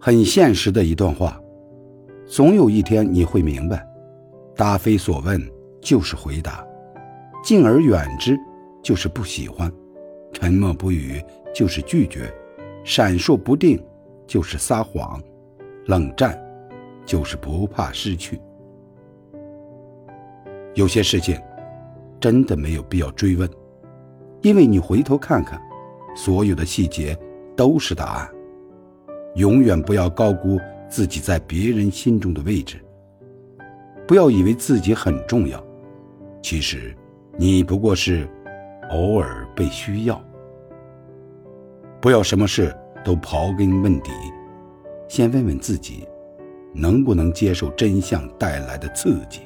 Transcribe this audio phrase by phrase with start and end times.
[0.00, 1.40] 很现实的一段话。
[2.26, 3.86] 总有一天你会明白，
[4.54, 5.40] 答非所问
[5.80, 6.62] 就是回答，
[7.42, 8.38] 敬而远之
[8.82, 9.72] 就是不喜欢，
[10.32, 11.22] 沉默不语
[11.54, 12.30] 就是拒绝，
[12.84, 13.82] 闪烁不定
[14.26, 15.18] 就是撒谎，
[15.86, 16.38] 冷战
[17.06, 18.38] 就是不怕失去。
[20.74, 21.40] 有些事情
[22.20, 23.48] 真的没有必要追问，
[24.42, 25.58] 因为你回头看看，
[26.14, 27.18] 所有的细节
[27.56, 28.30] 都是答案。
[29.38, 30.60] 永远不要高估。
[30.90, 32.82] 自己在别人心中的位置，
[34.06, 35.62] 不要以为自己很重要，
[36.40, 36.96] 其实
[37.36, 38.26] 你不过是
[38.90, 40.18] 偶尔被需要。
[42.00, 42.74] 不要什么事
[43.04, 44.10] 都刨根问底，
[45.08, 46.08] 先问问自己，
[46.72, 49.42] 能不能接受真相带来的刺激。